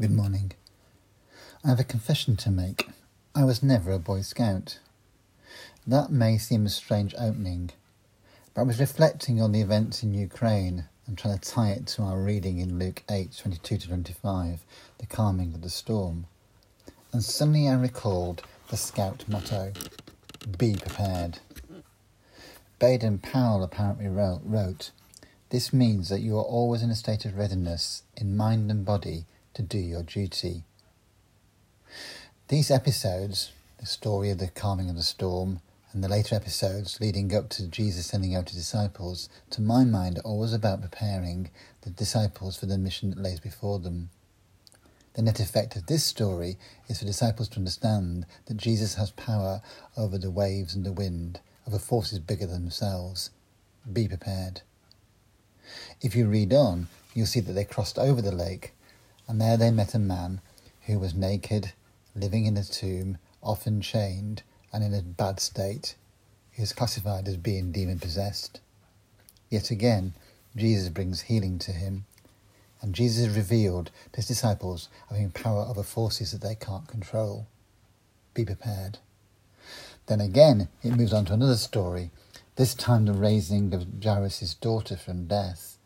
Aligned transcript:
Good 0.00 0.12
morning. 0.12 0.52
I 1.64 1.70
have 1.70 1.80
a 1.80 1.84
confession 1.84 2.36
to 2.36 2.52
make. 2.52 2.88
I 3.34 3.42
was 3.42 3.64
never 3.64 3.90
a 3.90 3.98
Boy 3.98 4.20
Scout. 4.20 4.78
That 5.84 6.12
may 6.12 6.38
seem 6.38 6.66
a 6.66 6.68
strange 6.68 7.16
opening, 7.18 7.70
but 8.54 8.60
I 8.60 8.64
was 8.64 8.78
reflecting 8.78 9.42
on 9.42 9.50
the 9.50 9.60
events 9.60 10.04
in 10.04 10.14
Ukraine 10.14 10.84
and 11.08 11.18
trying 11.18 11.36
to 11.36 11.50
tie 11.50 11.70
it 11.70 11.88
to 11.88 12.02
our 12.02 12.20
reading 12.20 12.58
in 12.58 12.78
Luke 12.78 13.02
8 13.10 13.36
22 13.36 13.76
to 13.76 13.88
25, 13.88 14.60
the 14.98 15.06
calming 15.06 15.52
of 15.52 15.62
the 15.62 15.68
storm. 15.68 16.26
And 17.12 17.24
suddenly 17.24 17.68
I 17.68 17.74
recalled 17.74 18.44
the 18.70 18.76
Scout 18.76 19.24
motto 19.26 19.72
Be 20.58 20.76
prepared. 20.76 21.40
Baden 22.78 23.18
Powell 23.18 23.64
apparently 23.64 24.06
wrote, 24.06 24.92
This 25.50 25.72
means 25.72 26.08
that 26.08 26.20
you 26.20 26.38
are 26.38 26.44
always 26.44 26.84
in 26.84 26.90
a 26.90 26.94
state 26.94 27.24
of 27.24 27.36
readiness 27.36 28.04
in 28.16 28.36
mind 28.36 28.70
and 28.70 28.84
body 28.84 29.26
to 29.58 29.62
do 29.64 29.78
your 29.78 30.04
duty. 30.04 30.62
These 32.46 32.70
episodes, 32.70 33.50
the 33.80 33.86
story 33.86 34.30
of 34.30 34.38
the 34.38 34.46
calming 34.46 34.88
of 34.88 34.94
the 34.94 35.02
storm, 35.02 35.62
and 35.92 36.04
the 36.04 36.08
later 36.08 36.36
episodes 36.36 37.00
leading 37.00 37.34
up 37.34 37.48
to 37.50 37.66
Jesus 37.66 38.06
sending 38.06 38.36
out 38.36 38.50
his 38.50 38.58
disciples, 38.58 39.28
to 39.50 39.60
my 39.60 39.84
mind, 39.84 40.18
are 40.18 40.20
always 40.20 40.52
about 40.52 40.80
preparing 40.80 41.50
the 41.80 41.90
disciples 41.90 42.56
for 42.56 42.66
the 42.66 42.78
mission 42.78 43.10
that 43.10 43.18
lays 43.20 43.40
before 43.40 43.80
them. 43.80 44.10
The 45.14 45.22
net 45.22 45.40
effect 45.40 45.74
of 45.74 45.86
this 45.86 46.04
story 46.04 46.56
is 46.88 47.00
for 47.00 47.04
disciples 47.04 47.48
to 47.48 47.56
understand 47.58 48.26
that 48.46 48.58
Jesus 48.58 48.94
has 48.94 49.10
power 49.10 49.60
over 49.96 50.18
the 50.18 50.30
waves 50.30 50.72
and 50.72 50.86
the 50.86 50.92
wind, 50.92 51.40
over 51.66 51.80
forces 51.80 52.20
bigger 52.20 52.46
than 52.46 52.62
themselves. 52.62 53.30
Be 53.92 54.06
prepared. 54.06 54.60
If 56.00 56.14
you 56.14 56.28
read 56.28 56.52
on, 56.52 56.86
you'll 57.12 57.26
see 57.26 57.40
that 57.40 57.54
they 57.54 57.64
crossed 57.64 57.98
over 57.98 58.22
the 58.22 58.30
lake 58.30 58.74
and 59.28 59.40
there 59.40 59.56
they 59.56 59.70
met 59.70 59.94
a 59.94 59.98
man 59.98 60.40
who 60.86 60.98
was 60.98 61.14
naked, 61.14 61.72
living 62.16 62.46
in 62.46 62.56
a 62.56 62.64
tomb, 62.64 63.18
often 63.42 63.80
chained, 63.80 64.42
and 64.72 64.82
in 64.82 64.94
a 64.94 65.02
bad 65.02 65.38
state. 65.38 65.94
He 66.50 66.62
was 66.62 66.72
classified 66.72 67.28
as 67.28 67.36
being 67.36 67.70
demon 67.70 67.98
possessed. 67.98 68.60
Yet 69.50 69.70
again, 69.70 70.14
Jesus 70.56 70.88
brings 70.88 71.22
healing 71.22 71.58
to 71.60 71.72
him, 71.72 72.06
and 72.80 72.94
Jesus 72.94 73.36
revealed 73.36 73.90
to 74.12 74.16
his 74.16 74.28
disciples 74.28 74.88
having 75.08 75.30
power 75.30 75.66
over 75.68 75.82
forces 75.82 76.32
that 76.32 76.40
they 76.40 76.54
can't 76.54 76.88
control. 76.88 77.46
Be 78.34 78.44
prepared. 78.44 78.98
Then 80.06 80.20
again, 80.20 80.68
it 80.82 80.96
moves 80.96 81.12
on 81.12 81.26
to 81.26 81.34
another 81.34 81.56
story, 81.56 82.10
this 82.56 82.74
time 82.74 83.04
the 83.04 83.12
raising 83.12 83.72
of 83.74 84.02
Jairus' 84.02 84.54
daughter 84.54 84.96
from 84.96 85.26
death. 85.26 85.77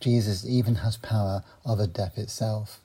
Jesus 0.00 0.46
even 0.46 0.76
has 0.76 0.96
power 0.96 1.42
over 1.66 1.86
death 1.86 2.18
itself. 2.18 2.80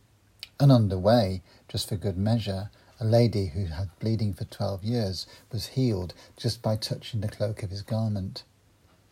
And 0.59 0.71
on 0.71 0.89
the 0.89 0.97
way, 0.97 1.41
just 1.67 1.89
for 1.89 1.95
good 1.95 2.17
measure, 2.17 2.69
a 2.99 3.05
lady 3.05 3.47
who 3.47 3.65
had 3.65 3.89
bleeding 3.99 4.33
for 4.33 4.45
12 4.45 4.83
years 4.83 5.27
was 5.51 5.67
healed 5.67 6.13
just 6.37 6.61
by 6.61 6.75
touching 6.75 7.21
the 7.21 7.27
cloak 7.27 7.61
of 7.61 7.69
his 7.69 7.81
garment. 7.81 8.43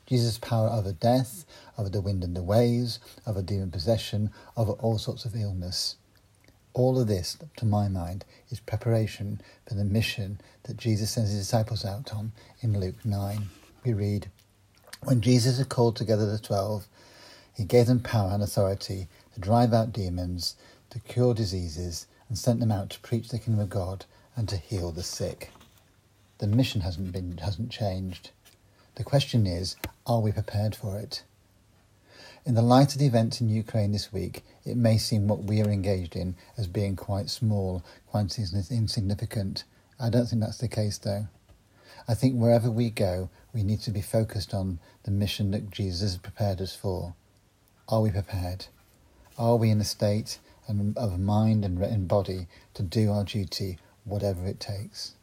Jesus' 0.05 0.37
power 0.37 0.69
over 0.69 0.91
death, 0.91 1.45
over 1.77 1.89
the 1.89 2.01
wind 2.01 2.23
and 2.23 2.35
the 2.35 2.43
waves, 2.43 2.99
over 3.27 3.41
demon 3.41 3.71
possession, 3.71 4.31
over 4.57 4.73
all 4.73 4.97
sorts 4.97 5.25
of 5.25 5.35
illness. 5.35 5.95
All 6.73 6.99
of 6.99 7.07
this, 7.07 7.37
to 7.57 7.65
my 7.65 7.87
mind, 7.87 8.25
is 8.49 8.59
preparation 8.59 9.41
for 9.67 9.75
the 9.75 9.83
mission 9.83 10.39
that 10.63 10.77
Jesus 10.77 11.11
sends 11.11 11.31
his 11.31 11.39
disciples 11.39 11.83
out 11.83 12.13
on 12.13 12.31
in 12.61 12.79
Luke 12.79 13.03
9. 13.03 13.49
We 13.83 13.93
read, 13.93 14.31
When 15.03 15.21
Jesus 15.21 15.57
had 15.57 15.69
called 15.69 15.95
together 15.95 16.25
the 16.25 16.39
twelve, 16.39 16.87
he 17.53 17.63
gave 17.65 17.87
them 17.87 17.99
power 17.99 18.31
and 18.31 18.41
authority 18.41 19.07
to 19.33 19.39
drive 19.39 19.73
out 19.73 19.93
demons, 19.93 20.55
to 20.89 20.99
cure 20.99 21.33
diseases, 21.33 22.07
and 22.27 22.37
sent 22.37 22.59
them 22.59 22.71
out 22.71 22.89
to 22.91 22.99
preach 23.01 23.29
the 23.29 23.39
kingdom 23.39 23.61
of 23.61 23.69
God 23.69 24.05
and 24.35 24.47
to 24.49 24.57
heal 24.57 24.91
the 24.91 25.03
sick. 25.03 25.51
The 26.37 26.47
mission 26.47 26.81
hasn't 26.81 27.11
been 27.11 27.37
hasn't 27.37 27.71
changed. 27.71 28.31
The 28.95 29.03
question 29.03 29.45
is, 29.45 29.75
are 30.07 30.19
we 30.19 30.31
prepared 30.31 30.75
for 30.75 30.97
it? 30.97 31.23
In 32.45 32.55
the 32.55 32.61
light 32.61 32.93
of 32.93 32.99
the 32.99 33.05
events 33.05 33.39
in 33.39 33.49
Ukraine 33.49 33.91
this 33.91 34.11
week, 34.11 34.43
it 34.65 34.75
may 34.75 34.97
seem 34.97 35.27
what 35.27 35.43
we 35.43 35.61
are 35.61 35.69
engaged 35.69 36.15
in 36.15 36.35
as 36.57 36.65
being 36.67 36.95
quite 36.95 37.29
small, 37.29 37.83
quite 38.07 38.39
insignificant. 38.39 39.63
I 39.99 40.09
don't 40.09 40.25
think 40.25 40.41
that's 40.41 40.57
the 40.57 40.67
case 40.67 40.97
though. 40.97 41.27
I 42.07 42.15
think 42.15 42.35
wherever 42.35 42.71
we 42.71 42.89
go, 42.89 43.29
we 43.53 43.61
need 43.61 43.81
to 43.81 43.91
be 43.91 44.01
focused 44.01 44.53
on 44.53 44.79
the 45.03 45.11
mission 45.11 45.51
that 45.51 45.69
Jesus 45.69 46.01
has 46.01 46.17
prepared 46.17 46.61
us 46.61 46.75
for. 46.75 47.13
Are 47.91 47.99
we 47.99 48.09
prepared? 48.09 48.67
Are 49.37 49.57
we 49.57 49.69
in 49.69 49.81
a 49.81 49.83
state 49.83 50.39
of 50.95 51.19
mind 51.19 51.65
and 51.65 52.07
body 52.07 52.47
to 52.73 52.83
do 52.83 53.11
our 53.11 53.25
duty, 53.25 53.79
whatever 54.05 54.45
it 54.45 54.61
takes? 54.61 55.15